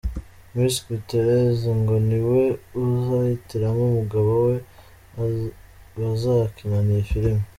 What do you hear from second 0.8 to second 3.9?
Gutierrez ngo ni we uzihitiramo